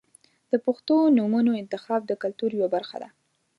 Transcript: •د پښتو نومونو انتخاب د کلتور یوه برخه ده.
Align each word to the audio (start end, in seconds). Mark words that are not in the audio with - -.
•د 0.51 0.53
پښتو 0.65 0.95
نومونو 1.17 1.51
انتخاب 1.61 2.01
د 2.05 2.11
کلتور 2.23 2.51
یوه 2.59 2.69
برخه 2.75 2.97
ده. 3.01 3.09